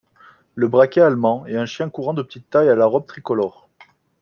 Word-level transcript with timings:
Le 0.55 0.67
brachet 0.67 1.01
allemand 1.01 1.45
est 1.45 1.55
un 1.57 1.67
chien 1.67 1.91
courant 1.91 2.15
de 2.15 2.23
petite 2.23 2.49
taille, 2.49 2.69
à 2.69 2.73
la 2.75 2.87
robe 2.87 3.05
tricolore. 3.05 3.67